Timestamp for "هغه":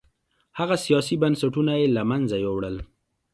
0.59-0.75